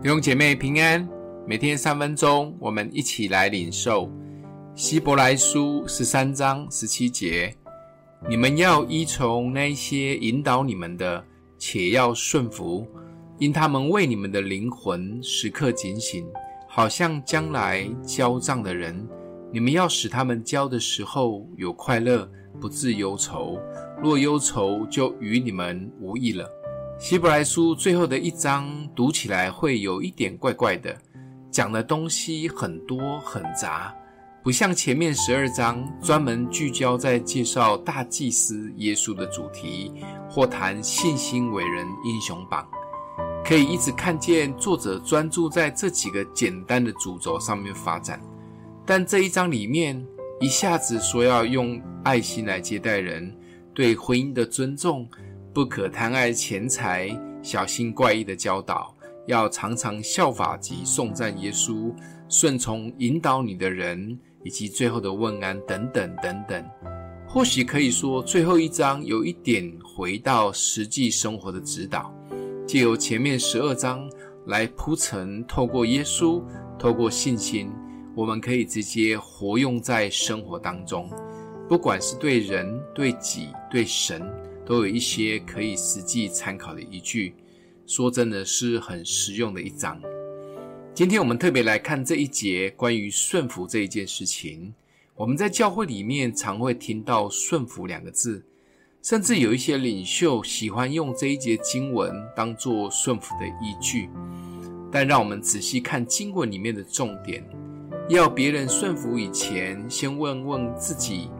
[0.00, 1.06] 弟兄姐妹平安，
[1.44, 4.08] 每天三分钟，我们一起来领受
[4.76, 7.52] 希伯来书十三章十七节。
[8.28, 11.24] 你们要依从那些引导你们的，
[11.58, 12.86] 且要顺服，
[13.38, 16.24] 因他们为你们的灵魂时刻警醒，
[16.68, 19.04] 好像将来交账的人。
[19.52, 22.30] 你们要使他们交的时候有快乐，
[22.60, 23.58] 不自忧愁。
[24.00, 26.48] 若忧愁，就与你们无益了。
[26.98, 30.92] 希伯来书最后的一章读起来会有一点怪怪的，
[31.48, 33.94] 讲的东西很多很杂，
[34.42, 39.92] 不像前面十二章专门聚焦在介绍大祭司耶稣的主题，
[40.28, 42.68] 或谈信心伟人英雄榜，
[43.44, 48.20] 可以一直看见作者专注在这几个简单的主轴上面发展。
[48.84, 50.04] 但这一章里面
[50.40, 53.32] 一下子说要用爱心来接待人，
[53.72, 55.08] 对婚姻的尊重。
[55.58, 57.10] 不可贪爱钱财，
[57.42, 58.94] 小心怪异的教导，
[59.26, 61.92] 要常常效法及颂赞耶稣，
[62.28, 66.64] 顺从引导你的人，以及最后的问安等等等等。
[67.26, 72.14] 或许可以说，最后一章有一点回到实际生活的指导，
[72.64, 74.08] 借由前面十二章
[74.46, 76.40] 来铺陈，透过耶稣，
[76.78, 77.68] 透过信心，
[78.14, 81.10] 我们可以直接活用在生活当中，
[81.68, 84.22] 不管是对人、对己、对神。
[84.68, 87.34] 都有一些可以实际参考的依据，
[87.86, 89.98] 说真的是很实用的一章。
[90.92, 94.74] 今天我们特别来看这一节关于顺服这一件事情。
[95.14, 98.44] 我们在教会里面常会听到“顺服”两个字，
[99.02, 104.10] 甚至有一些领袖喜欢用这一节经文当作顺服的依据。
[104.92, 107.42] 但让我们仔细看经文里面的重点，
[108.10, 111.30] 要别人顺服以前，先问问自己。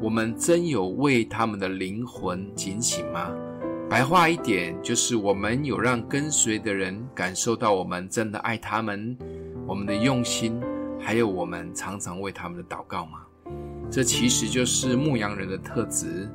[0.00, 3.30] 我们真有为他们的灵魂警醒吗？
[3.88, 9.16] 白话一点，就是我们有让跟随的人感受到我们真的爱他们，
[9.66, 10.60] 我们的用心，
[10.98, 13.20] 还有我们常常为他们的祷告吗？
[13.90, 16.28] 这其实就是牧羊人的特质。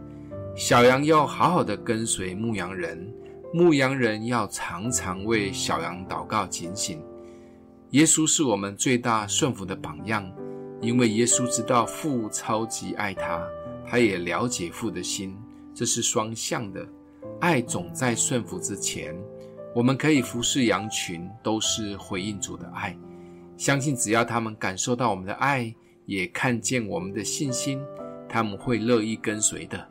[0.56, 3.12] 小羊要好好的跟随牧羊人，
[3.54, 7.02] 牧羊人要常常为小羊祷告警醒。
[7.92, 10.32] 耶稣是我们最大顺服的榜样，
[10.82, 13.46] 因为耶稣知道父超级爱他。
[13.88, 15.36] 他也了解父的心，
[15.74, 16.88] 这是双向的。
[17.40, 19.16] 爱总在顺服之前。
[19.76, 22.98] 我们可以服侍羊群，都是回应主的爱。
[23.58, 25.74] 相信只要他们感受到我们的爱，
[26.06, 27.80] 也看见我们的信心，
[28.28, 29.88] 他们会乐意跟随的。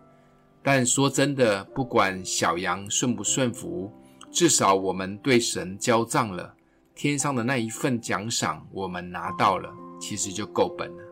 [0.62, 3.92] 但说真的，不管小羊顺不顺服，
[4.30, 6.52] 至少我们对神交账了，
[6.94, 11.02] 天上的那一份奖赏我们拿到了，其实就够本了。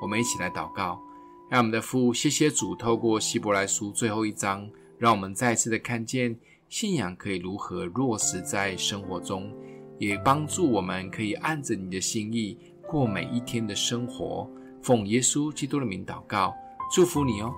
[0.00, 1.00] 我们一起来祷告。
[1.50, 4.68] 让我们的父，谢谢主，透过希伯来书最后一章，
[4.98, 6.36] 让我们再次的看见
[6.68, 9.52] 信仰可以如何落实在生活中，
[9.98, 14.50] 也帮助我们可以按着你的心意过每一天的生活。
[14.82, 16.52] 奉耶稣基督的名祷告，
[16.92, 17.54] 祝福你哦。